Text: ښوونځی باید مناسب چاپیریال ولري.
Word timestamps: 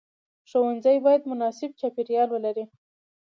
ښوونځی 0.49 0.97
باید 1.05 1.21
مناسب 1.31 1.71
چاپیریال 1.79 2.29
ولري. 2.31 2.65